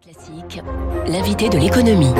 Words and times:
Classique, 0.00 0.62
l'invité 1.08 1.48
de 1.48 1.58
l'économie. 1.58 2.12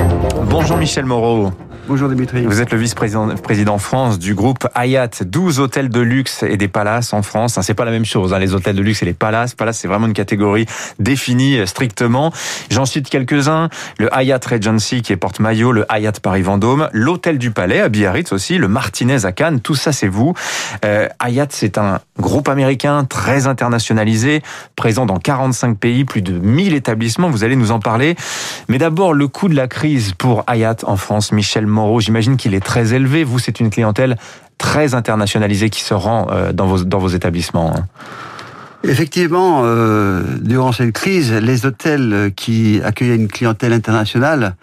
Bonjour 0.50 0.76
Michel 0.76 1.04
Moreau. 1.04 1.52
Bonjour 1.88 2.10
Dimitri. 2.10 2.44
Vous 2.44 2.60
êtes 2.60 2.70
le 2.70 2.76
vice-président 2.76 3.34
président 3.36 3.78
France 3.78 4.18
du 4.18 4.34
groupe 4.34 4.68
Hayat. 4.74 5.08
12 5.22 5.58
hôtels 5.58 5.88
de 5.88 6.00
luxe 6.00 6.42
et 6.42 6.58
des 6.58 6.68
palaces 6.68 7.14
en 7.14 7.22
France. 7.22 7.58
C'est 7.62 7.72
pas 7.72 7.86
la 7.86 7.90
même 7.90 8.04
chose, 8.04 8.34
hein, 8.34 8.38
les 8.38 8.52
hôtels 8.52 8.76
de 8.76 8.82
luxe 8.82 9.00
et 9.00 9.06
les 9.06 9.14
palaces. 9.14 9.54
Palace, 9.54 9.78
c'est 9.78 9.88
vraiment 9.88 10.06
une 10.06 10.12
catégorie 10.12 10.66
définie 10.98 11.58
euh, 11.58 11.64
strictement. 11.64 12.30
J'en 12.68 12.84
cite 12.84 13.08
quelques-uns. 13.08 13.70
Le 13.98 14.14
Hayat 14.14 14.40
Regency 14.46 15.00
qui 15.00 15.14
est 15.14 15.16
porte-maillot, 15.16 15.72
le 15.72 15.86
Hayat 15.88 16.12
Paris-Vendôme, 16.22 16.90
l'hôtel 16.92 17.38
du 17.38 17.52
Palais 17.52 17.80
à 17.80 17.88
Biarritz 17.88 18.32
aussi, 18.32 18.58
le 18.58 18.68
Martinez 18.68 19.24
à 19.24 19.32
Cannes. 19.32 19.60
Tout 19.60 19.74
ça, 19.74 19.92
c'est 19.92 20.08
vous. 20.08 20.34
Euh, 20.84 21.08
Hayat, 21.20 21.46
c'est 21.48 21.78
un 21.78 22.00
groupe 22.20 22.50
américain 22.50 23.06
très 23.06 23.46
internationalisé, 23.46 24.42
présent 24.76 25.06
dans 25.06 25.18
45 25.18 25.78
pays, 25.78 26.04
plus 26.04 26.20
de 26.20 26.38
1000 26.38 26.74
établissements. 26.74 27.30
Vous 27.30 27.44
allez 27.44 27.56
nous 27.56 27.70
en 27.70 27.80
parler. 27.80 28.14
Mais 28.68 28.76
d'abord, 28.76 29.14
le 29.14 29.26
coût 29.26 29.48
de 29.48 29.56
la 29.56 29.68
crise 29.68 30.12
pour 30.12 30.44
Hayat 30.48 30.76
en 30.82 30.98
France. 30.98 31.32
Michel 31.32 31.66
J'imagine 32.00 32.36
qu'il 32.36 32.54
est 32.54 32.64
très 32.64 32.94
élevé. 32.94 33.24
Vous, 33.24 33.38
c'est 33.38 33.60
une 33.60 33.70
clientèle 33.70 34.16
très 34.58 34.94
internationalisée 34.94 35.70
qui 35.70 35.82
se 35.82 35.94
rend 35.94 36.26
euh, 36.30 36.52
dans 36.52 36.66
vos, 36.66 37.08
établissements. 37.08 37.74
hein. 37.76 37.86
Effectivement, 38.84 39.62
euh, 39.64 40.22
durant 40.40 40.72
cette 40.72 40.92
crise, 40.92 41.32
les 41.32 41.66
hôtels 41.66 42.32
qui 42.36 42.80
accueillaient 42.84 43.16
une 43.16 43.28
clientèle 43.28 43.72
internationale 43.72 44.54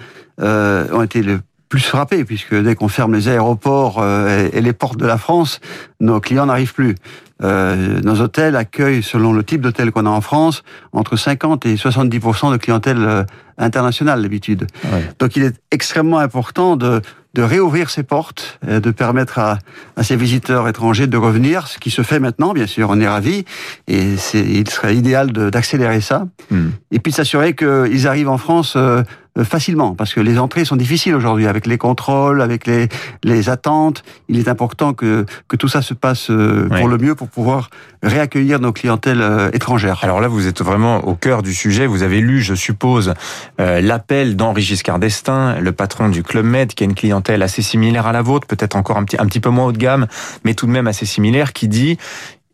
euh, 0.42 0.88
ont 0.92 1.02
été 1.02 1.22
le 1.22 1.40
plus 1.68 1.82
frappés, 1.82 2.24
puisque 2.24 2.56
dès 2.56 2.76
qu'on 2.76 2.88
ferme 2.88 3.16
les 3.16 3.28
aéroports 3.28 4.06
et 4.06 4.62
les 4.62 4.74
portes 4.74 5.00
de 5.00 5.06
la 5.06 5.18
France, 5.18 5.60
nos 6.00 6.22
clients 6.22 6.46
n'arrivent 6.46 6.74
plus. 6.74 6.96
Euh, 7.44 8.00
nos 8.02 8.22
hôtels 8.22 8.56
accueillent, 8.56 9.04
selon 9.04 9.34
le 9.34 9.44
type 9.44 9.62
d'hôtel 9.62 9.92
qu'on 9.92 10.06
a 10.06 10.10
en 10.10 10.22
France, 10.22 10.64
entre 10.94 11.18
50 11.18 11.66
et 11.66 11.76
70% 11.76 12.52
de 12.52 12.58
clientèle 12.58 12.98
euh, 13.00 13.24
internationale 13.58 14.22
d'habitude. 14.22 14.68
Ouais. 14.86 15.10
Donc 15.20 15.36
il 15.36 15.44
est 15.44 15.56
extrêmement 15.72 16.20
important 16.20 16.78
de, 16.78 17.02
de 17.34 17.42
réouvrir 17.42 17.90
ces 17.90 18.04
portes, 18.04 18.60
euh, 18.68 18.80
de 18.80 18.90
permettre 18.92 19.38
à, 19.40 19.60
à 19.98 20.04
ces 20.04 20.16
visiteurs 20.16 20.68
étrangers 20.70 21.08
de 21.08 21.18
revenir, 21.18 21.68
ce 21.68 21.78
qui 21.78 21.92
se 21.92 22.04
fait 22.04 22.20
maintenant, 22.20 22.54
bien 22.54 22.68
sûr, 22.68 22.90
on 22.90 23.02
est 23.02 23.08
ravis, 23.08 23.44
et 23.88 24.16
c'est, 24.16 24.40
il 24.40 24.70
serait 24.70 24.96
idéal 24.96 25.32
d'accélérer 25.34 26.00
ça, 26.02 26.26
Hmm. 26.52 26.70
et 26.92 27.00
puis 27.00 27.12
de 27.12 27.16
s'assurer 27.18 27.56
qu'ils 27.56 28.08
arrivent 28.08 28.30
en 28.30 28.38
France 28.38 28.76
euh, 28.78 29.02
facilement, 29.44 29.96
parce 29.96 30.14
que 30.14 30.22
les 30.22 30.40
entrées 30.40 30.64
sont 30.64 30.78
difficiles 30.78 31.14
aujourd'hui, 31.14 31.48
avec 31.48 31.68
les 31.68 31.78
contrôles, 31.78 32.42
avec 32.42 32.66
les, 32.68 32.88
les 33.24 33.50
attentes. 33.50 34.04
Il 34.30 34.40
est 34.40 34.48
important 34.48 34.94
que, 34.94 35.26
que 35.48 35.56
tout 35.58 35.68
ça 35.68 35.82
se 35.82 35.94
passe 35.94 36.30
euh, 36.30 36.70
pour 36.70 36.88
le 36.88 36.98
mieux, 36.98 37.16
pour 37.16 37.28
pouvoir 37.28 37.70
réaccueillir 38.02 38.60
nos 38.60 38.72
clientèles 38.72 39.22
euh, 39.22 39.50
étrangères. 39.52 40.00
Alors 40.04 40.22
là, 40.22 40.28
vous 40.28 40.48
êtes 40.48 40.62
vraiment 40.62 41.06
au 41.06 41.16
cœur 41.16 41.44
du 41.44 41.54
sujet. 41.54 41.86
Vous 41.86 42.04
avez 42.04 42.22
lu, 42.22 42.42
je 42.42 42.54
suppose, 42.54 43.14
euh, 43.60 43.82
l'appel 43.82 44.36
d'Henri 44.36 44.62
Giscard 44.62 45.00
d'Estaing, 45.00 45.60
le 45.60 45.72
patron 45.72 46.10
du 46.10 46.24
Club 46.24 46.46
Med, 46.46 46.74
qui 46.74 46.84
a 46.84 46.86
une 46.86 46.96
clientèle 46.96 47.44
assez 47.44 47.62
similaire 47.62 48.08
à 48.08 48.14
la 48.14 48.22
vôtre, 48.22 48.48
peut-être 48.48 48.76
encore 48.76 48.98
un 48.98 49.04
petit, 49.04 49.18
un 49.20 49.26
petit 49.26 49.40
peu 49.40 49.50
moins 49.50 49.66
haut 49.66 49.72
de 49.72 49.78
gamme, 49.78 50.08
mais 50.44 50.54
tout 50.54 50.66
de 50.66 50.72
même 50.72 50.88
assez 50.88 51.06
similaire, 51.06 51.52
qui 51.52 51.68
dit 51.68 51.98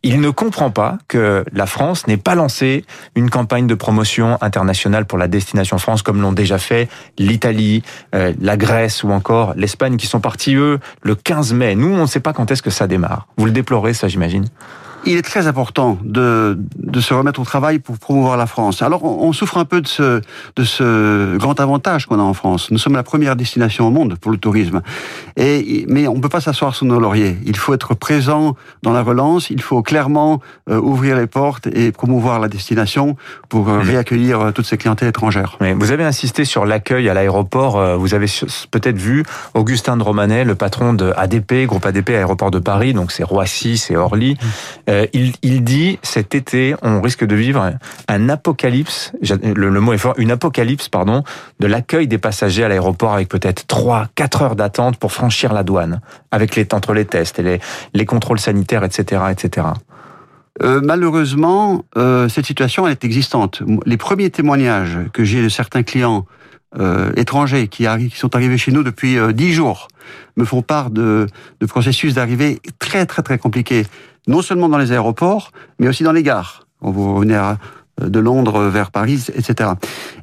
il 0.03 0.19
ne 0.19 0.29
comprend 0.29 0.71
pas 0.71 0.97
que 1.07 1.45
la 1.53 1.65
France 1.65 2.07
n'ait 2.07 2.17
pas 2.17 2.35
lancé 2.35 2.85
une 3.15 3.29
campagne 3.29 3.67
de 3.67 3.75
promotion 3.75 4.37
internationale 4.41 5.05
pour 5.05 5.17
la 5.17 5.27
destination 5.27 5.77
France 5.77 6.01
comme 6.01 6.21
l'ont 6.21 6.31
déjà 6.31 6.57
fait 6.57 6.89
l'Italie, 7.19 7.83
euh, 8.15 8.33
la 8.41 8.57
Grèce 8.57 9.03
ou 9.03 9.11
encore 9.11 9.53
l'Espagne 9.55 9.97
qui 9.97 10.07
sont 10.07 10.19
partis 10.19 10.55
eux 10.55 10.79
le 11.03 11.15
15 11.15 11.53
mai. 11.53 11.75
Nous, 11.75 11.93
on 11.93 12.01
ne 12.01 12.05
sait 12.07 12.19
pas 12.19 12.33
quand 12.33 12.49
est-ce 12.51 12.63
que 12.63 12.71
ça 12.71 12.87
démarre. 12.87 13.27
Vous 13.37 13.45
le 13.45 13.51
déplorez, 13.51 13.93
ça, 13.93 14.07
j'imagine? 14.07 14.47
Il 15.05 15.17
est 15.17 15.21
très 15.21 15.47
important 15.47 15.97
de, 16.03 16.57
de 16.77 16.99
se 16.99 17.13
remettre 17.13 17.39
au 17.39 17.43
travail 17.43 17.79
pour 17.79 17.97
promouvoir 17.97 18.37
la 18.37 18.45
France. 18.45 18.81
Alors, 18.81 19.03
on, 19.03 19.27
on 19.27 19.33
souffre 19.33 19.57
un 19.57 19.65
peu 19.65 19.81
de 19.81 19.87
ce, 19.87 20.21
de 20.55 20.63
ce 20.63 21.37
grand 21.37 21.59
avantage 21.59 22.05
qu'on 22.05 22.19
a 22.19 22.23
en 22.23 22.33
France. 22.33 22.71
Nous 22.71 22.77
sommes 22.77 22.95
la 22.95 23.03
première 23.03 23.35
destination 23.35 23.87
au 23.87 23.91
monde 23.91 24.15
pour 24.19 24.31
le 24.31 24.37
tourisme. 24.37 24.81
Et, 25.37 25.85
mais 25.87 26.07
on 26.07 26.15
ne 26.15 26.21
peut 26.21 26.29
pas 26.29 26.41
s'asseoir 26.41 26.75
sur 26.75 26.85
nos 26.85 26.99
lauriers. 26.99 27.37
Il 27.45 27.57
faut 27.57 27.73
être 27.73 27.93
présent 27.95 28.55
dans 28.83 28.93
la 28.93 29.01
relance. 29.01 29.49
Il 29.49 29.61
faut 29.61 29.81
clairement 29.81 30.41
euh, 30.69 30.79
ouvrir 30.79 31.15
les 31.15 31.27
portes 31.27 31.67
et 31.67 31.91
promouvoir 31.91 32.39
la 32.39 32.47
destination 32.47 33.15
pour 33.49 33.69
euh, 33.69 33.79
réaccueillir 33.79 34.39
euh, 34.39 34.51
toutes 34.51 34.65
ces 34.65 34.77
clientèles 34.77 35.09
étrangères. 35.09 35.57
Oui, 35.61 35.73
vous 35.73 35.91
avez 35.91 36.03
insisté 36.03 36.45
sur 36.45 36.65
l'accueil 36.65 37.09
à 37.09 37.13
l'aéroport. 37.13 37.97
Vous 37.97 38.13
avez 38.13 38.27
peut-être 38.71 38.97
vu 38.97 39.23
Augustin 39.53 39.97
de 39.97 40.03
Romanet, 40.03 40.43
le 40.43 40.55
patron 40.55 40.93
de 40.93 41.11
ADP, 41.15 41.65
groupe 41.65 41.85
ADP 41.85 42.09
Aéroport 42.09 42.51
de 42.51 42.59
Paris, 42.59 42.93
donc 42.93 43.11
c'est 43.11 43.23
Roissy, 43.23 43.77
c'est 43.77 43.95
Orly. 43.95 44.37
Euh, 44.91 45.07
il, 45.13 45.63
dit 45.63 45.99
cet 46.03 46.35
été, 46.35 46.75
on 46.81 47.01
risque 47.01 47.25
de 47.25 47.35
vivre 47.35 47.71
un 48.07 48.29
apocalypse. 48.29 49.13
Le, 49.21 49.69
mot 49.79 49.93
est 49.93 49.97
fort, 49.97 50.15
une 50.17 50.31
apocalypse, 50.31 50.89
pardon, 50.89 51.23
de 51.59 51.67
l'accueil 51.67 52.07
des 52.07 52.17
passagers 52.17 52.63
à 52.63 52.67
l'aéroport 52.67 53.13
avec 53.13 53.29
peut-être 53.29 53.65
3, 53.67 54.07
4 54.15 54.41
heures 54.41 54.55
d'attente 54.55 54.97
pour 54.97 55.13
franchir 55.13 55.53
la 55.53 55.63
douane, 55.63 56.01
avec 56.31 56.55
les 56.55 56.67
entre 56.73 56.93
les 56.93 57.05
tests 57.05 57.39
et 57.39 57.43
les, 57.43 57.59
les 57.93 58.05
contrôles 58.05 58.39
sanitaires, 58.39 58.83
etc., 58.83 59.23
etc. 59.31 59.67
Euh, 60.61 60.81
malheureusement, 60.83 61.85
euh, 61.97 62.27
cette 62.27 62.45
situation 62.45 62.85
elle 62.85 62.91
est 62.91 63.05
existante. 63.05 63.63
Les 63.85 63.97
premiers 63.97 64.29
témoignages 64.29 64.99
que 65.13 65.23
j'ai 65.23 65.41
de 65.41 65.49
certains 65.49 65.83
clients 65.83 66.25
euh, 66.79 67.11
étrangers 67.15 67.67
qui, 67.67 67.85
qui 68.09 68.17
sont 68.17 68.35
arrivés 68.35 68.57
chez 68.57 68.71
nous 68.71 68.83
depuis 68.83 69.17
euh, 69.17 69.31
dix 69.33 69.51
jours 69.53 69.87
me 70.37 70.45
font 70.45 70.61
part 70.61 70.89
de, 70.89 71.27
de 71.59 71.65
processus 71.65 72.13
d'arrivée 72.13 72.59
très 72.79 73.05
très 73.05 73.21
très 73.21 73.37
compliqués, 73.37 73.85
non 74.27 74.41
seulement 74.41 74.69
dans 74.69 74.77
les 74.77 74.91
aéroports, 74.91 75.51
mais 75.79 75.87
aussi 75.87 76.03
dans 76.03 76.13
les 76.13 76.23
gares. 76.23 76.65
Quand 76.81 76.91
vous 76.91 77.15
revenez 77.15 77.35
à- 77.35 77.57
de 78.01 78.19
Londres 78.19 78.63
vers 78.63 78.89
Paris, 78.89 79.27
etc. 79.35 79.71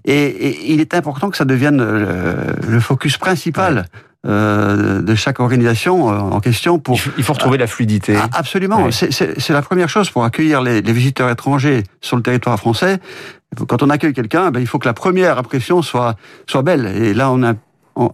Et, 0.04 0.72
il 0.72 0.80
est 0.80 0.94
important 0.94 1.30
que 1.30 1.36
ça 1.36 1.44
devienne 1.44 1.80
euh, 1.80 2.54
le 2.66 2.80
focus 2.80 3.18
principal 3.18 3.86
euh, 4.26 5.00
de 5.00 5.14
chaque 5.14 5.38
organisation 5.40 6.10
euh, 6.12 6.18
en 6.18 6.40
question 6.40 6.78
pour 6.78 6.98
Il 7.16 7.22
faut, 7.22 7.32
retrouver 7.34 7.56
la 7.58 7.66
fluidité. 7.68 8.16
ah, 8.16 8.28
absolument. 8.32 8.84
Oui. 8.84 8.92
C'est- 8.92 9.48
la 9.50 9.62
première 9.62 9.88
chose 9.88 10.10
pour 10.10 10.24
accueillir 10.24 10.60
les, 10.60 10.82
les 10.82 10.92
visiteurs 10.92 11.30
étrangers 11.30 11.84
sur 12.00 12.16
le 12.16 12.22
territoire 12.22 12.58
français. 12.58 12.98
Quand 13.68 13.82
on 13.82 13.90
accueille 13.90 14.12
quelqu'un, 14.12 14.50
ben, 14.50 14.60
il 14.60 14.66
faut 14.66 14.78
que 14.78 14.86
la 14.88 14.92
première 14.92 15.38
impression 15.38 15.82
soit, 15.82 16.16
soit 16.46 16.62
belle. 16.62 16.86
Et 16.86 17.14
là, 17.14 17.30
on 17.30 17.42
est 17.42 17.54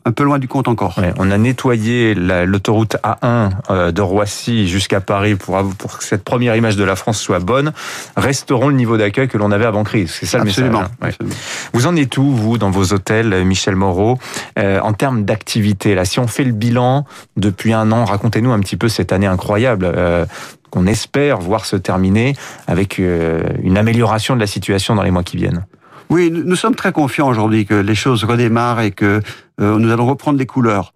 un, 0.05 0.13
peu 0.13 0.25
loin 0.25 0.39
du 0.39 0.49
compte 0.49 0.67
encore. 0.69 0.99
Ouais, 0.99 1.13
on 1.19 1.31
a 1.31 1.39
nettoyé 1.39 2.15
la- 2.15 2.45
l'autoroute 2.47 2.97
A1 3.03 3.51
euh, 3.71 3.93
de 3.93 4.01
Roissy 4.03 4.67
jusqu'à 4.69 5.01
Paris 5.01 5.35
pour, 5.35 5.59
pour 5.79 5.99
que 5.99 6.05
cette 6.05 6.25
première 6.25 6.57
image 6.57 6.77
de 6.77 6.85
la 6.85 6.97
France 6.97 7.21
soit 7.21 7.39
bonne. 7.39 7.73
Restaurons 8.17 8.69
le 8.69 8.75
niveau 8.75 8.97
d'accueil 8.97 9.29
que 9.29 9.37
l'on 9.39 9.51
avait 9.53 9.67
avant 9.67 9.85
crise. 9.85 10.11
C'est 10.11 10.27
ça 10.27 10.39
le 10.39 10.45
Absolument. 10.45 10.79
message. 10.81 10.93
hein. 11.01 11.05
Ouais. 11.05 11.09
Absolument. 11.11 11.37
Vous 11.75 11.87
en 11.87 11.97
êtes 11.97 12.17
où, 12.19 12.31
vous, 12.31 12.59
dans 12.59 12.71
vos 12.71 12.93
hôtels, 12.93 13.33
euh, 13.33 13.45
Michel 13.45 13.77
Moreau, 13.77 14.19
euh, 14.59 14.81
en 14.81 14.93
termes 14.93 15.25
d'activité 15.25 15.95
Là, 15.95 16.05
si 16.05 16.19
on 16.19 16.27
fait 16.27 16.45
le 16.45 16.53
bilan 16.53 17.05
depuis 17.37 17.73
un 17.73 17.93
an, 17.93 18.05
racontez-nous 18.05 18.53
un 18.53 18.61
petit 18.61 18.77
peu 18.77 18.89
cette 18.89 19.13
année 19.13 19.27
incroyable. 19.27 19.85
euh, 19.85 20.25
qu'on 20.71 20.87
espère 20.89 21.39
voir 21.39 21.67
se 21.67 21.77
terminer 21.77 22.35
avec 22.67 22.99
euh, 22.99 23.45
une 23.63 23.79
amélioration 23.79 24.35
de 24.35 24.41
la 24.41 24.49
situation 24.49 24.97
dans 24.97 25.05
les 25.05 25.13
mois 25.13 25.23
qui 25.23 25.37
viennent. 25.37 25.65
Oui, 26.11 26.31
nous, 26.31 26.57
sommes 26.57 26.75
très 26.75 26.93
confiants 26.93 27.29
aujourd'hui 27.29 27.67
que 27.67 27.75
les 27.75 27.95
choses 27.95 28.25
redémarrent 28.25 28.81
et 28.81 28.91
que 28.91 29.21
euh, 29.61 29.79
nous 29.79 29.91
allons 29.91 30.07
reprendre 30.07 30.39
des 30.39 30.47
couleurs. 30.47 30.95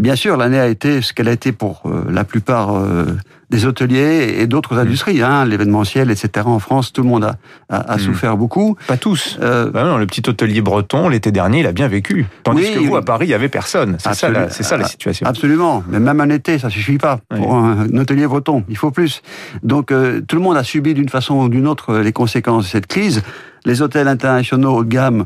Bien 0.00 0.16
sûr, 0.16 0.36
l'année 0.36 0.58
a 0.58 0.66
été 0.68 1.00
ce 1.02 1.12
qu'elle 1.12 1.28
a 1.28 1.32
été 1.32 1.52
pour 1.52 1.82
euh, 1.86 2.04
la 2.10 2.24
plupart 2.24 2.76
euh, 2.76 3.06
des 3.50 3.64
hôteliers 3.64 4.36
et 4.38 4.46
d'autres 4.46 4.76
industries, 4.78 5.22
hein, 5.22 5.44
l'événementiel, 5.44 6.10
etc. 6.10 6.46
En 6.46 6.58
France, 6.58 6.92
tout 6.92 7.02
le 7.02 7.08
monde 7.08 7.24
a, 7.24 7.36
a, 7.68 7.92
a 7.92 7.96
Mm. 7.96 8.00
souffert 8.00 8.36
beaucoup. 8.36 8.76
Pas 8.88 8.96
tous. 8.96 9.38
Euh, 9.40 9.70
Bah 9.70 9.84
non, 9.84 9.96
le 9.96 10.06
petit 10.06 10.22
hôtelier 10.28 10.60
breton, 10.60 11.08
l'été 11.08 11.30
dernier, 11.32 11.60
il 11.60 11.66
a 11.66 11.72
bien 11.72 11.88
vécu. 11.88 12.26
Tandis 12.42 12.62
Oui, 12.62 12.74
que 12.74 12.78
vous, 12.80 12.96
à 12.96 13.02
Paris, 13.04 13.26
il 13.26 13.30
y 13.30 13.34
avait 13.34 13.48
personne. 13.48 13.96
C'est 13.98 14.14
ça, 14.14 14.28
la, 14.28 14.50
ça 14.50 14.76
la 14.76 14.84
ah, 14.84 14.88
situation. 14.88 15.26
Absolument, 15.26 15.82
mais 15.88 15.98
même 16.00 16.20
un 16.20 16.28
été, 16.30 16.58
ça 16.58 16.68
suffit 16.68 16.98
pas 16.98 17.20
pour 17.30 17.54
un 17.54 17.88
hôtelier 17.96 18.26
breton. 18.26 18.64
Il 18.68 18.76
faut 18.76 18.90
plus. 18.90 19.22
Donc 19.62 19.92
euh, 19.92 20.20
tout 20.26 20.36
le 20.36 20.42
monde 20.42 20.56
a 20.56 20.64
subi 20.64 20.92
d'une 20.94 21.08
façon 21.08 21.34
ou 21.36 21.48
d'une 21.48 21.66
autre 21.66 21.98
les 21.98 22.12
conséquences 22.12 22.64
de 22.64 22.68
cette 22.68 22.86
crise. 22.86 23.22
Les 23.64 23.80
hôtels 23.82 24.08
internationaux 24.08 24.76
haut 24.76 24.84
de 24.84 24.88
gamme, 24.88 25.24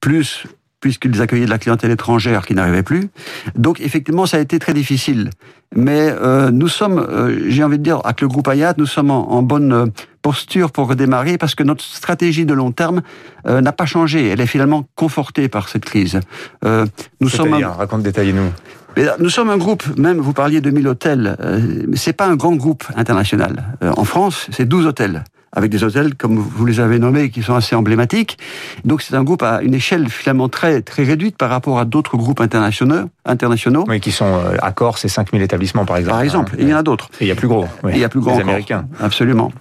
plus 0.00 0.46
puisqu'ils 0.82 1.22
accueillaient 1.22 1.46
de 1.46 1.50
la 1.50 1.58
clientèle 1.58 1.90
étrangère 1.92 2.44
qui 2.44 2.54
n'arrivait 2.54 2.82
plus. 2.82 3.08
Donc 3.56 3.80
effectivement, 3.80 4.26
ça 4.26 4.36
a 4.36 4.40
été 4.40 4.58
très 4.58 4.74
difficile. 4.74 5.30
Mais 5.74 6.10
euh, 6.20 6.50
nous 6.50 6.68
sommes, 6.68 6.98
euh, 6.98 7.44
j'ai 7.48 7.64
envie 7.64 7.78
de 7.78 7.82
dire, 7.82 8.00
avec 8.04 8.20
le 8.20 8.28
groupe 8.28 8.46
Hayat, 8.48 8.74
nous 8.76 8.84
sommes 8.84 9.10
en, 9.10 9.32
en 9.32 9.40
bonne 9.42 9.72
euh, 9.72 9.86
posture 10.20 10.70
pour 10.70 10.86
redémarrer 10.88 11.38
parce 11.38 11.54
que 11.54 11.62
notre 11.62 11.82
stratégie 11.82 12.44
de 12.44 12.52
long 12.52 12.72
terme 12.72 13.00
euh, 13.46 13.62
n'a 13.62 13.72
pas 13.72 13.86
changé. 13.86 14.28
Elle 14.28 14.42
est 14.42 14.46
finalement 14.46 14.84
confortée 14.96 15.48
par 15.48 15.70
cette 15.70 15.86
crise. 15.86 16.20
Euh, 16.66 16.84
nous 17.22 17.30
sommes 17.30 17.54
un- 17.54 17.68
raconte, 17.68 18.02
détaillez-nous. 18.02 18.50
là, 18.98 19.16
nous 19.18 19.30
sommes 19.30 19.48
un 19.48 19.56
groupe, 19.56 19.84
même 19.96 20.18
vous 20.18 20.34
parliez 20.34 20.60
de 20.60 20.68
1000 20.70 20.88
hôtels, 20.88 21.36
euh, 21.40 21.84
c'est 21.94 22.12
pas 22.12 22.26
un 22.26 22.36
grand 22.36 22.54
groupe 22.54 22.84
international. 22.94 23.64
Euh, 23.82 23.92
en 23.96 24.04
France, 24.04 24.48
c'est 24.52 24.66
12 24.68 24.84
hôtels, 24.86 25.24
avec 25.54 25.70
des 25.70 25.84
hôtels, 25.84 26.14
comme 26.14 26.36
vous 26.38 26.64
les 26.64 26.80
avez 26.80 26.98
nommés, 26.98 27.30
qui 27.30 27.42
sont 27.42 27.54
assez 27.54 27.74
emblématiques. 27.76 28.38
Donc 28.84 29.02
c'est 29.02 29.14
un 29.14 29.22
groupe 29.22 29.42
à 29.42 29.60
une 29.62 29.74
échelle 29.74 30.08
finalement 30.08 30.48
très, 30.48 30.80
très 30.82 31.04
réduite 31.04 31.36
par 31.36 31.50
rapport 31.50 31.78
à 31.78 31.84
d'autres 31.84 32.16
groupes 32.16 32.40
internationaux. 32.40 33.10
internationaux. 33.26 33.84
Oui, 33.86 34.00
qui 34.00 34.12
sont 34.12 34.24
euh, 34.34 34.56
Accor, 34.62 34.98
c'est 34.98 35.08
5000 35.08 35.42
établissements, 35.42 35.84
par 35.84 35.96
exemple. 35.98 36.14
Par 36.14 36.22
exemple, 36.22 36.52
Hein. 36.54 36.58
et 36.60 36.62
il 36.62 36.68
y 36.70 36.74
en 36.74 36.78
a 36.78 36.82
d'autres. 36.82 37.08
Et 37.20 37.24
il 37.24 37.28
y 37.28 37.30
a 37.30 37.34
plus 37.34 37.48
gros. 37.48 37.66
oui. 37.84 37.92
Et 37.92 37.96
il 37.96 38.00
y 38.00 38.04
a 38.04 38.08
plus 38.08 38.20
grand 38.20 38.30
Les 38.32 38.36
encore. 38.38 38.48
Américains. 38.48 38.86
Absolument. 39.00 39.52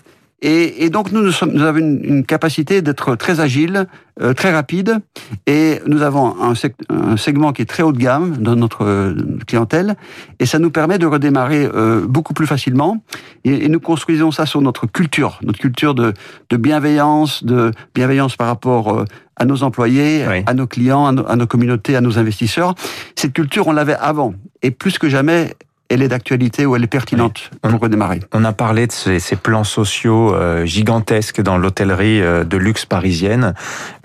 Et, 0.41 0.85
et, 0.85 0.89
donc 0.89 1.11
nous, 1.11 1.21
nous, 1.21 1.31
sommes, 1.31 1.51
nous 1.51 1.61
avons 1.61 1.77
une, 1.77 1.99
une 2.03 2.25
capacité 2.25 2.81
d'être 2.81 3.15
très 3.15 3.39
agile, 3.39 3.85
euh, 4.19 4.33
très 4.33 4.51
rapide, 4.51 4.97
et 5.45 5.79
nous 5.85 6.01
avons 6.01 6.35
un, 6.41 6.53
un, 6.89 7.17
segment 7.17 7.53
qui 7.53 7.61
est 7.61 7.65
très 7.65 7.83
haut 7.83 7.91
de 7.91 7.99
gamme 7.99 8.37
dans 8.37 8.55
notre 8.55 8.83
euh, 8.83 9.15
clientèle, 9.45 9.95
et 10.39 10.47
ça 10.47 10.57
nous 10.57 10.71
permet 10.71 10.97
de 10.97 11.05
redémarrer 11.05 11.69
euh, 11.71 12.07
beaucoup 12.07 12.33
plus 12.33 12.47
facilement. 12.47 13.03
Et, 13.43 13.65
et, 13.65 13.69
nous 13.69 13.79
construisons 13.79 14.31
ça 14.31 14.47
sur 14.47 14.61
notre 14.61 14.87
culture, 14.87 15.39
notre 15.43 15.59
culture 15.59 15.93
de, 15.93 16.13
de 16.49 16.57
bienveillance, 16.57 17.43
de 17.43 17.71
bienveillance 17.93 18.35
par 18.35 18.47
rapport 18.47 18.97
euh, 18.97 19.05
à 19.35 19.45
nos 19.45 19.61
employés, 19.61 20.25
oui. 20.27 20.43
à 20.47 20.55
nos 20.55 20.65
clients, 20.65 21.05
à 21.05 21.31
à 21.31 21.35
nos 21.35 21.47
communautés, 21.47 21.95
à 21.95 22.01
nos 22.01 22.17
investisseurs. 22.17 22.73
Cette 23.15 23.33
culture, 23.33 23.67
on 23.67 23.73
l'avait 23.73 23.95
avant, 23.95 24.33
et 24.63 24.71
plus 24.71 24.97
que 24.97 25.07
jamais, 25.07 25.53
elle 25.91 26.01
est 26.01 26.07
d'actualité 26.07 26.65
ou 26.65 26.75
elle 26.75 26.83
est 26.83 26.87
pertinente 26.87 27.51
oui. 27.63 27.69
pour 27.69 27.79
redémarrer? 27.81 28.21
On 28.33 28.45
a 28.45 28.53
parlé 28.53 28.87
de 28.87 28.91
ces, 28.91 29.19
ces 29.19 29.35
plans 29.35 29.63
sociaux 29.63 30.33
euh, 30.33 30.65
gigantesques 30.65 31.41
dans 31.41 31.57
l'hôtellerie 31.57 32.21
euh, 32.21 32.43
de 32.43 32.57
luxe 32.57 32.85
parisienne. 32.85 33.53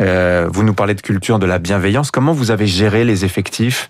Euh, 0.00 0.48
vous 0.52 0.64
nous 0.64 0.74
parlez 0.74 0.94
de 0.94 1.00
culture 1.00 1.38
de 1.38 1.46
la 1.46 1.58
bienveillance. 1.58 2.10
Comment 2.10 2.32
vous 2.32 2.50
avez 2.50 2.66
géré 2.66 3.04
les 3.04 3.24
effectifs 3.24 3.88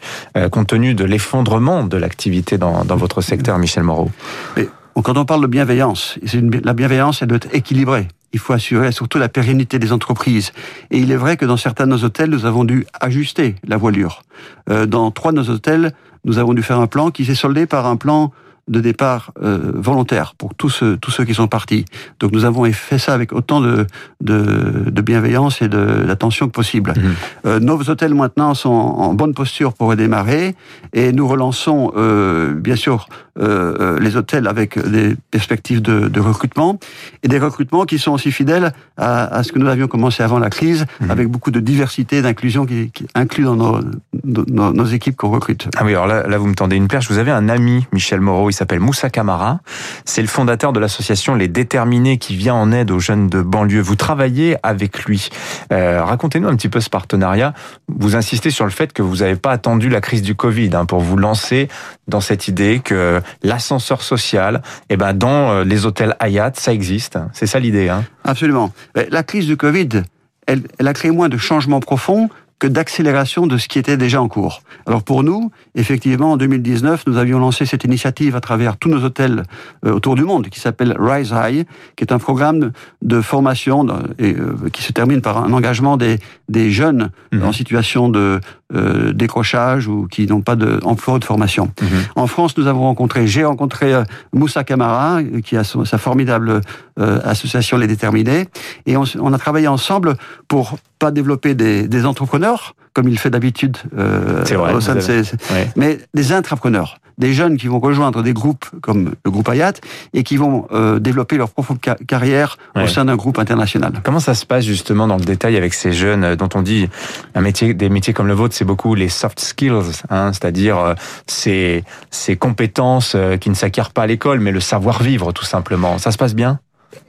compte 0.50 0.68
tenu 0.68 0.94
de 0.94 1.04
l'effondrement 1.04 1.84
de 1.84 1.96
l'activité 1.96 2.58
dans, 2.58 2.84
dans, 2.84 2.96
votre 2.96 3.20
secteur, 3.20 3.58
Michel 3.58 3.84
Moreau? 3.84 4.10
Mais, 4.56 4.68
Quand 5.02 5.16
on 5.16 5.24
parle 5.24 5.42
de 5.42 5.46
bienveillance, 5.46 6.18
une, 6.34 6.60
la 6.62 6.74
bienveillance, 6.74 7.22
elle 7.22 7.28
doit 7.28 7.36
être 7.36 7.54
équilibrée. 7.54 8.08
Il 8.32 8.38
faut 8.38 8.52
assurer 8.52 8.92
surtout 8.92 9.18
la 9.18 9.28
pérennité 9.28 9.78
des 9.78 9.92
entreprises. 9.92 10.52
Et 10.90 10.98
il 10.98 11.10
est 11.10 11.16
vrai 11.16 11.36
que 11.36 11.46
dans 11.46 11.56
certains 11.56 11.86
de 11.86 11.92
nos 11.92 12.04
hôtels, 12.04 12.28
nous 12.28 12.44
avons 12.44 12.64
dû 12.64 12.86
ajuster 13.00 13.54
la 13.66 13.76
voilure. 13.76 14.22
Dans 14.68 15.10
trois 15.10 15.32
de 15.32 15.36
nos 15.36 15.48
hôtels, 15.48 15.92
nous 16.26 16.38
avons 16.38 16.52
dû 16.52 16.62
faire 16.62 16.80
un 16.80 16.88
plan 16.88 17.10
qui 17.10 17.24
s'est 17.24 17.34
soldé 17.34 17.66
par 17.66 17.86
un 17.86 17.96
plan 17.96 18.32
de 18.68 18.80
départ 18.80 19.32
euh, 19.42 19.72
volontaire 19.74 20.34
pour 20.36 20.54
tous 20.54 20.70
ceux, 20.70 20.96
tous 20.96 21.10
ceux 21.10 21.24
qui 21.24 21.34
sont 21.34 21.46
partis. 21.46 21.84
Donc 22.20 22.32
nous 22.32 22.44
avons 22.44 22.64
fait 22.72 22.98
ça 22.98 23.14
avec 23.14 23.32
autant 23.32 23.60
de, 23.60 23.86
de, 24.20 24.90
de 24.90 25.02
bienveillance 25.02 25.62
et 25.62 25.68
d'attention 25.68 26.46
que 26.46 26.52
possible. 26.52 26.92
Mmh. 26.96 27.02
Euh, 27.46 27.60
nos 27.60 27.78
hôtels 27.88 28.14
maintenant 28.14 28.54
sont 28.54 28.70
en 28.70 29.14
bonne 29.14 29.34
posture 29.34 29.72
pour 29.72 29.88
redémarrer 29.88 30.54
et 30.92 31.12
nous 31.12 31.28
relançons 31.28 31.92
euh, 31.96 32.54
bien 32.54 32.76
sûr 32.76 33.08
euh, 33.38 33.98
les 34.00 34.16
hôtels 34.16 34.48
avec 34.48 34.78
des 34.78 35.14
perspectives 35.30 35.82
de, 35.82 36.08
de, 36.08 36.20
recrutement 36.20 36.78
et 37.22 37.28
des 37.28 37.38
recrutements 37.38 37.84
qui 37.84 37.98
sont 37.98 38.12
aussi 38.12 38.32
fidèles 38.32 38.72
à, 38.96 39.26
à 39.26 39.42
ce 39.42 39.52
que 39.52 39.58
nous 39.58 39.66
avions 39.68 39.88
commencé 39.88 40.22
avant 40.22 40.38
la 40.38 40.48
crise, 40.48 40.86
mmh. 41.00 41.10
avec 41.10 41.28
beaucoup 41.28 41.50
de 41.50 41.60
diversité, 41.60 42.22
d'inclusion 42.22 42.64
qui, 42.64 42.90
qui 42.90 43.06
inclut 43.14 43.44
dans 43.44 43.56
nos, 43.56 43.80
nos, 44.24 44.72
nos 44.72 44.84
équipes 44.86 45.16
qu'on 45.16 45.28
recrute. 45.30 45.68
Ah 45.76 45.84
oui, 45.84 45.90
alors 45.90 46.06
là, 46.06 46.26
là 46.26 46.38
vous 46.38 46.46
me 46.46 46.54
tendez 46.54 46.76
une 46.76 46.88
perche. 46.88 47.10
Vous 47.10 47.18
avez 47.18 47.30
un 47.30 47.48
ami, 47.48 47.86
Michel 47.92 48.20
Moreau, 48.20 48.48
s'appelle 48.56 48.80
Moussa 48.80 49.10
Kamara. 49.10 49.60
C'est 50.04 50.22
le 50.22 50.28
fondateur 50.28 50.72
de 50.72 50.80
l'association 50.80 51.34
Les 51.34 51.48
Déterminés 51.48 52.18
qui 52.18 52.36
vient 52.36 52.54
en 52.54 52.72
aide 52.72 52.90
aux 52.90 52.98
jeunes 52.98 53.28
de 53.28 53.42
banlieue. 53.42 53.80
Vous 53.80 53.96
travaillez 53.96 54.56
avec 54.62 55.04
lui. 55.04 55.28
Euh, 55.72 56.02
Racontez-nous 56.04 56.48
un 56.48 56.56
petit 56.56 56.68
peu 56.68 56.80
ce 56.80 56.90
partenariat. 56.90 57.54
Vous 57.88 58.16
insistez 58.16 58.50
sur 58.50 58.64
le 58.64 58.70
fait 58.70 58.92
que 58.92 59.02
vous 59.02 59.16
n'avez 59.16 59.36
pas 59.36 59.50
attendu 59.50 59.88
la 59.88 60.00
crise 60.00 60.22
du 60.22 60.34
Covid 60.34 60.70
hein, 60.74 60.86
pour 60.86 61.00
vous 61.00 61.16
lancer 61.16 61.68
dans 62.08 62.20
cette 62.20 62.48
idée 62.48 62.80
que 62.82 63.20
l'ascenseur 63.42 64.02
social, 64.02 64.62
eh 64.88 64.96
ben, 64.96 65.12
dans 65.12 65.50
euh, 65.50 65.64
les 65.64 65.86
hôtels 65.86 66.16
Hayat, 66.20 66.52
ça 66.54 66.72
existe. 66.72 67.18
C'est 67.32 67.46
ça 67.46 67.58
l'idée. 67.58 67.88
Hein 67.88 68.04
Absolument. 68.24 68.72
La 68.94 69.22
crise 69.22 69.46
du 69.46 69.56
Covid, 69.56 70.02
elle 70.46 70.62
a 70.86 70.92
créé 70.92 71.10
moins 71.10 71.28
de 71.28 71.36
changements 71.36 71.80
profonds 71.80 72.28
que 72.58 72.66
d'accélération 72.66 73.46
de 73.46 73.58
ce 73.58 73.68
qui 73.68 73.78
était 73.78 73.96
déjà 73.96 74.20
en 74.22 74.28
cours. 74.28 74.62
Alors 74.86 75.02
pour 75.02 75.22
nous, 75.22 75.50
effectivement, 75.74 76.32
en 76.32 76.36
2019, 76.36 77.04
nous 77.06 77.18
avions 77.18 77.38
lancé 77.38 77.66
cette 77.66 77.84
initiative 77.84 78.34
à 78.34 78.40
travers 78.40 78.76
tous 78.76 78.88
nos 78.88 79.04
hôtels 79.04 79.42
euh, 79.84 79.92
autour 79.92 80.14
du 80.14 80.24
monde, 80.24 80.48
qui 80.48 80.60
s'appelle 80.60 80.96
Rise 80.98 81.34
High, 81.34 81.66
qui 81.96 82.04
est 82.04 82.12
un 82.12 82.18
programme 82.18 82.72
de 83.02 83.20
formation 83.20 83.86
et, 84.18 84.34
euh, 84.34 84.56
qui 84.72 84.82
se 84.82 84.92
termine 84.92 85.20
par 85.20 85.38
un 85.38 85.52
engagement 85.52 85.96
des, 85.96 86.18
des 86.48 86.70
jeunes 86.70 87.10
mmh. 87.32 87.42
en 87.42 87.52
situation 87.52 88.08
de 88.08 88.40
euh, 88.74 89.12
décrochage 89.12 89.86
ou 89.86 90.08
qui 90.10 90.26
n'ont 90.26 90.40
pas 90.40 90.56
d'emploi 90.56 91.14
ou 91.14 91.18
de 91.18 91.24
formation. 91.24 91.66
Mmh. 91.80 91.86
En 92.16 92.26
France, 92.26 92.56
nous 92.56 92.66
avons 92.66 92.80
rencontré, 92.80 93.26
j'ai 93.26 93.44
rencontré 93.44 93.92
Moussa 94.32 94.64
Kamara, 94.64 95.20
qui 95.44 95.56
a 95.56 95.64
son, 95.64 95.84
sa 95.84 95.98
formidable 95.98 96.62
euh, 96.98 97.20
association 97.24 97.76
Les 97.76 97.86
Déterminés, 97.86 98.46
et 98.86 98.96
on, 98.96 99.04
on, 99.20 99.32
a 99.34 99.38
travaillé 99.38 99.68
ensemble 99.68 100.16
pour 100.48 100.78
pas 100.98 101.10
développer 101.10 101.54
des, 101.54 101.88
des 101.88 102.06
entrepreneurs, 102.06 102.45
comme 102.92 103.08
il 103.08 103.18
fait 103.18 103.30
d'habitude 103.30 103.76
euh, 103.98 104.42
au 104.74 104.80
sein 104.80 104.94
de 104.94 105.00
ces, 105.00 105.20
ouais. 105.52 105.68
mais 105.76 105.98
des 106.14 106.32
intrapreneurs, 106.32 106.98
des 107.18 107.34
jeunes 107.34 107.56
qui 107.56 107.66
vont 107.66 107.78
rejoindre 107.78 108.22
des 108.22 108.32
groupes 108.32 108.64
comme 108.80 109.14
le 109.24 109.30
groupe 109.30 109.48
Hayat 109.48 109.74
et 110.14 110.22
qui 110.22 110.36
vont 110.38 110.66
euh, 110.72 110.98
développer 110.98 111.36
leur 111.36 111.50
propre 111.50 111.76
ca 111.84 111.96
carrière 112.06 112.56
ouais. 112.74 112.84
au 112.84 112.86
sein 112.86 113.04
d'un 113.04 113.16
groupe 113.16 113.38
international. 113.38 113.92
Comment 114.02 114.20
ça 114.20 114.34
se 114.34 114.46
passe 114.46 114.64
justement 114.64 115.06
dans 115.06 115.16
le 115.16 115.24
détail 115.24 115.56
avec 115.56 115.74
ces 115.74 115.92
jeunes 115.92 116.24
euh, 116.24 116.36
dont 116.36 116.48
on 116.54 116.62
dit 116.62 116.88
un 117.34 117.42
métier, 117.42 117.74
des 117.74 117.88
métiers 117.90 118.14
comme 118.14 118.28
le 118.28 118.34
vôtre, 118.34 118.54
c'est 118.54 118.64
beaucoup 118.64 118.94
les 118.94 119.10
soft 119.10 119.40
skills, 119.40 120.02
hein, 120.10 120.32
c'est-à-dire 120.32 120.78
euh, 120.78 120.94
ces, 121.26 121.84
ces 122.10 122.36
compétences 122.36 123.16
qui 123.40 123.50
ne 123.50 123.54
s'acquièrent 123.54 123.90
pas 123.90 124.02
à 124.02 124.06
l'école, 124.06 124.40
mais 124.40 124.52
le 124.52 124.60
savoir-vivre 124.60 125.32
tout 125.32 125.44
simplement. 125.44 125.98
Ça 125.98 126.12
se 126.12 126.18
passe 126.18 126.34
bien? 126.34 126.60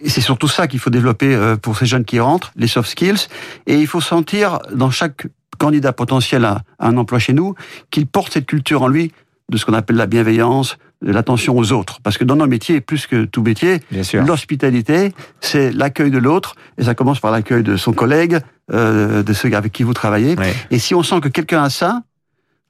Et 0.01 0.09
c'est 0.09 0.21
surtout 0.21 0.47
ça 0.47 0.67
qu'il 0.67 0.79
faut 0.79 0.89
développer 0.89 1.33
euh, 1.33 1.55
pour 1.55 1.77
ces 1.77 1.85
jeunes 1.85 2.05
qui 2.05 2.19
rentrent, 2.19 2.51
les 2.55 2.67
soft 2.67 2.89
skills. 2.89 3.27
Et 3.65 3.75
il 3.75 3.87
faut 3.87 4.01
sentir 4.01 4.59
dans 4.73 4.91
chaque 4.91 5.27
candidat 5.57 5.93
potentiel 5.93 6.45
à, 6.45 6.61
un 6.79 6.97
emploi 6.97 7.19
chez 7.19 7.33
nous 7.33 7.55
qu'il 7.91 8.07
porte 8.07 8.33
cette 8.33 8.45
culture 8.45 8.83
en 8.83 8.87
lui 8.87 9.11
de 9.49 9.57
ce 9.57 9.65
qu'on 9.65 9.73
appelle 9.73 9.95
la 9.95 10.07
bienveillance, 10.07 10.77
de 11.01 11.11
l'attention 11.11 11.57
aux 11.57 11.71
autres. 11.71 11.99
Parce 12.01 12.17
que 12.17 12.23
dans 12.23 12.35
nos 12.35 12.47
métiers, 12.47 12.81
plus 12.81 13.07
que 13.07 13.25
tout 13.25 13.41
métier, 13.41 13.81
l'hospitalité, 14.13 15.13
c'est 15.39 15.71
l'accueil 15.71 16.11
de 16.11 16.17
l'autre, 16.17 16.55
et 16.77 16.83
ça 16.83 16.95
commence 16.95 17.19
par 17.19 17.31
l'accueil 17.31 17.63
de 17.63 17.77
son 17.77 17.93
collègue, 17.93 18.39
euh, 18.73 19.23
de 19.23 19.33
ceux 19.33 19.53
avec 19.53 19.71
qui 19.71 19.83
vous 19.83 19.93
travaillez. 19.93 20.35
Ouais. 20.37 20.53
Et 20.69 20.79
si 20.79 20.95
on 20.95 21.03
sent 21.03 21.21
que 21.21 21.29
quelqu'un 21.29 21.63
a 21.63 21.69
ça, 21.69 22.01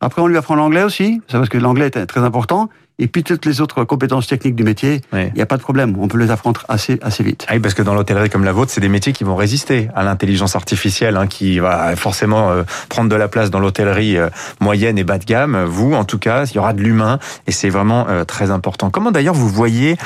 après 0.02 0.22
on 0.22 0.28
lui 0.28 0.38
apprend 0.38 0.56
l'anglais 0.56 0.84
aussi, 0.84 1.22
c'est 1.28 1.38
parce 1.38 1.50
que 1.50 1.58
l'anglais 1.58 1.88
est 1.88 2.06
très 2.06 2.22
important, 2.22 2.70
et 3.00 3.08
puis 3.08 3.24
toutes 3.24 3.46
les 3.46 3.62
autres 3.62 3.84
compétences 3.84 4.26
techniques 4.26 4.56
du 4.56 4.64
métier, 4.64 5.02
il 5.14 5.18
oui. 5.18 5.32
n'y 5.36 5.42
a 5.42 5.46
pas 5.46 5.58
de 5.58 5.62
problème, 5.62 5.96
on 6.00 6.08
peut 6.08 6.18
les 6.18 6.32
apprendre 6.32 6.64
assez 6.68 7.00
assez 7.04 7.24
vite. 7.24 7.46
Ah 7.48 7.54
oui, 7.54 7.60
parce 7.60 7.76
que 7.76 7.84
dans 7.84 7.94
l'hôtellerie 7.94 8.30
comme 8.30 8.44
la 8.44 8.52
vôtre, 8.52 8.72
c'est 8.72 8.82
des 8.82 8.90
métiers 8.90 9.14
qui 9.14 9.24
vont 9.24 9.36
résister 9.36 9.90
à 9.96 10.04
l'intelligence 10.04 10.56
artificielle, 10.56 11.16
hein, 11.16 11.28
qui 11.28 11.60
va 11.60 11.96
forcément 11.96 12.50
euh, 12.50 12.64
prendre 12.90 13.10
de 13.10 13.16
la 13.16 13.28
place 13.28 13.52
dans 13.52 13.60
l'hôtellerie 13.60 14.18
euh, 14.18 14.30
moyenne 14.60 14.98
et 14.98 15.04
bas 15.04 15.20
de 15.20 15.26
gamme. 15.26 15.64
Vous, 15.66 15.94
en 15.94 16.06
tout 16.06 16.18
cas, 16.18 16.46
il 16.46 16.56
y 16.56 16.60
aura 16.60 16.74
de 16.74 16.82
l'humain, 16.82 17.20
et 17.46 17.52
c'est 17.52 17.70
vraiment 17.70 18.08
euh, 18.10 18.24
très 18.24 18.50
important. 18.50 18.90
Comment 18.90 19.12
d'ailleurs 19.12 19.36
vous 19.36 19.50
voyez 19.50 19.98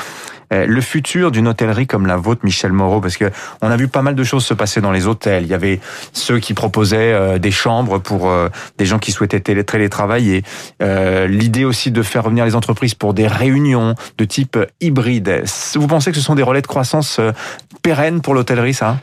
le 0.52 0.80
futur 0.80 1.30
d'une 1.30 1.48
hôtellerie 1.48 1.86
comme 1.86 2.06
la 2.06 2.16
vôtre, 2.16 2.42
Michel 2.44 2.72
Moreau, 2.72 3.00
parce 3.00 3.16
que 3.16 3.30
on 3.60 3.70
a 3.70 3.76
vu 3.76 3.88
pas 3.88 4.02
mal 4.02 4.14
de 4.14 4.24
choses 4.24 4.44
se 4.44 4.54
passer 4.54 4.80
dans 4.80 4.92
les 4.92 5.06
hôtels. 5.06 5.44
Il 5.44 5.48
y 5.48 5.54
avait 5.54 5.80
ceux 6.12 6.38
qui 6.38 6.54
proposaient 6.54 7.12
euh, 7.12 7.38
des 7.38 7.50
chambres 7.50 7.98
pour 7.98 8.30
euh, 8.30 8.48
des 8.78 8.86
gens 8.86 8.98
qui 8.98 9.12
souhaitaient 9.12 9.40
télétravailler. 9.40 10.42
L'idée 10.80 11.64
aussi 11.64 11.90
de 11.90 12.02
faire 12.02 12.24
revenir 12.24 12.44
les 12.44 12.54
entreprises 12.54 12.94
pour 12.94 13.14
des 13.14 13.26
réunions 13.26 13.94
de 14.18 14.24
type 14.24 14.58
hybride. 14.80 15.44
Vous 15.74 15.86
pensez 15.86 16.10
que 16.10 16.16
ce 16.16 16.22
sont 16.22 16.34
des 16.34 16.42
relais 16.42 16.62
de 16.62 16.66
croissance 16.66 17.20
pérennes 17.82 18.20
pour 18.20 18.34
l'hôtellerie, 18.34 18.74
ça? 18.74 18.98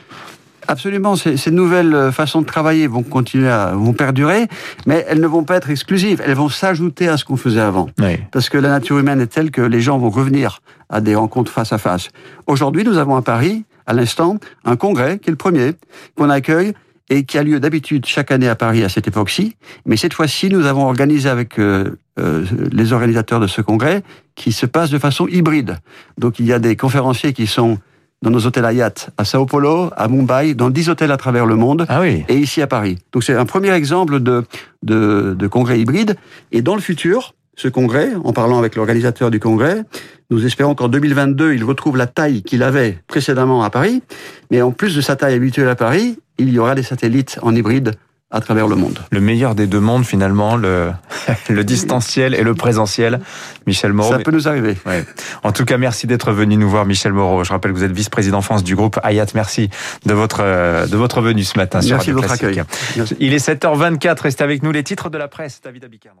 Absolument, 0.68 1.16
ces, 1.16 1.36
ces, 1.36 1.50
nouvelles 1.50 2.10
façons 2.12 2.40
de 2.42 2.46
travailler 2.46 2.86
vont 2.86 3.02
continuer 3.02 3.48
à 3.48 3.72
vont 3.74 3.92
perdurer, 3.92 4.46
mais 4.86 5.04
elles 5.08 5.20
ne 5.20 5.26
vont 5.26 5.44
pas 5.44 5.56
être 5.56 5.70
exclusives. 5.70 6.22
Elles 6.24 6.34
vont 6.34 6.48
s'ajouter 6.48 7.08
à 7.08 7.16
ce 7.16 7.24
qu'on 7.24 7.36
faisait 7.36 7.60
avant, 7.60 7.88
oui. 7.98 8.18
parce 8.32 8.48
que 8.48 8.58
la 8.58 8.68
nature 8.68 8.98
humaine 8.98 9.20
est 9.20 9.26
telle 9.26 9.50
que 9.50 9.62
les 9.62 9.80
gens 9.80 9.98
vont 9.98 10.10
revenir 10.10 10.60
à 10.88 11.00
des 11.00 11.14
rencontres 11.14 11.52
face 11.52 11.72
à 11.72 11.78
face. 11.78 12.08
Aujourd'hui, 12.46 12.84
nous 12.84 12.98
avons 12.98 13.16
à 13.16 13.22
Paris, 13.22 13.64
à 13.86 13.92
l'instant, 13.92 14.38
un 14.64 14.76
congrès 14.76 15.18
qui 15.18 15.30
est 15.30 15.32
le 15.32 15.36
premier 15.36 15.72
qu'on 16.16 16.30
accueille 16.30 16.74
et 17.08 17.24
qui 17.24 17.38
a 17.38 17.42
lieu 17.42 17.58
d'habitude 17.58 18.06
chaque 18.06 18.30
année 18.30 18.48
à 18.48 18.54
Paris 18.54 18.84
à 18.84 18.88
cette 18.88 19.08
époque-ci. 19.08 19.56
Mais 19.84 19.96
cette 19.96 20.14
fois-ci, 20.14 20.48
nous 20.48 20.66
avons 20.66 20.86
organisé 20.86 21.28
avec 21.28 21.58
euh, 21.58 21.98
euh, 22.18 22.44
les 22.70 22.92
organisateurs 22.92 23.40
de 23.40 23.48
ce 23.48 23.60
congrès 23.60 24.02
qui 24.36 24.52
se 24.52 24.64
passe 24.64 24.90
de 24.90 24.98
façon 24.98 25.26
hybride. 25.26 25.78
Donc 26.18 26.38
il 26.38 26.46
y 26.46 26.52
a 26.52 26.60
des 26.60 26.76
conférenciers 26.76 27.32
qui 27.32 27.48
sont 27.48 27.78
dans 28.22 28.30
nos 28.30 28.46
hôtels 28.46 28.64
Hayat, 28.64 29.08
à 29.16 29.24
Sao 29.24 29.46
Paulo, 29.46 29.90
à 29.96 30.08
Mumbai, 30.08 30.54
dans 30.54 30.70
dix 30.70 30.88
hôtels 30.90 31.10
à 31.10 31.16
travers 31.16 31.46
le 31.46 31.56
monde, 31.56 31.86
ah 31.88 32.00
oui. 32.00 32.24
et 32.28 32.36
ici 32.36 32.60
à 32.60 32.66
Paris. 32.66 32.98
Donc 33.12 33.24
c'est 33.24 33.34
un 33.34 33.46
premier 33.46 33.72
exemple 33.72 34.20
de, 34.20 34.44
de, 34.82 35.34
de 35.38 35.46
congrès 35.46 35.80
hybride. 35.80 36.16
Et 36.52 36.60
dans 36.60 36.74
le 36.74 36.80
futur, 36.80 37.34
ce 37.56 37.68
congrès, 37.68 38.10
en 38.24 38.32
parlant 38.32 38.58
avec 38.58 38.76
l'organisateur 38.76 39.30
du 39.30 39.40
congrès, 39.40 39.84
nous 40.30 40.44
espérons 40.46 40.74
qu'en 40.74 40.88
2022, 40.88 41.54
il 41.54 41.64
retrouve 41.64 41.96
la 41.96 42.06
taille 42.06 42.42
qu'il 42.42 42.62
avait 42.62 42.98
précédemment 43.06 43.62
à 43.62 43.70
Paris. 43.70 44.02
Mais 44.50 44.62
en 44.62 44.70
plus 44.70 44.94
de 44.94 45.00
sa 45.00 45.16
taille 45.16 45.34
habituelle 45.34 45.68
à 45.68 45.74
Paris, 45.74 46.18
il 46.38 46.50
y 46.50 46.58
aura 46.58 46.74
des 46.74 46.82
satellites 46.82 47.38
en 47.42 47.54
hybride 47.54 47.92
à 48.30 48.40
travers 48.40 48.68
le 48.68 48.76
monde. 48.76 49.00
Le 49.10 49.20
meilleur 49.20 49.54
des 49.54 49.66
deux 49.66 49.80
mondes, 49.80 50.04
finalement, 50.04 50.56
le, 50.56 50.92
le 51.48 51.64
distanciel 51.64 52.34
et 52.34 52.42
le 52.42 52.54
présentiel. 52.54 53.20
Michel 53.66 53.92
Moreau. 53.92 54.12
Ça 54.12 54.18
peut 54.18 54.30
nous 54.30 54.48
arriver. 54.48 54.76
Ouais. 54.86 55.04
En 55.42 55.52
tout 55.52 55.64
cas, 55.64 55.78
merci 55.78 56.06
d'être 56.06 56.32
venu 56.32 56.56
nous 56.56 56.70
voir, 56.70 56.86
Michel 56.86 57.12
Moreau. 57.12 57.44
Je 57.44 57.52
rappelle 57.52 57.72
que 57.72 57.76
vous 57.76 57.84
êtes 57.84 57.92
vice-président 57.92 58.40
France 58.40 58.62
du 58.62 58.76
groupe 58.76 59.00
Hayat. 59.02 59.26
Merci 59.34 59.70
de 60.06 60.14
votre, 60.14 60.42
de 60.42 60.96
votre 60.96 61.20
venue 61.20 61.44
ce 61.44 61.58
matin 61.58 61.80
merci 61.82 62.04
sur 62.04 62.14
de 62.14 62.20
votre 62.20 62.32
accueil. 62.32 62.62
Merci. 62.96 63.16
Il 63.18 63.34
est 63.34 63.46
7h24. 63.46 64.22
Restez 64.22 64.44
avec 64.44 64.62
nous 64.62 64.72
les 64.72 64.84
titres 64.84 65.10
de 65.10 65.18
la 65.18 65.28
presse. 65.28 65.60
David 65.62 65.84
Abicard. 65.84 66.14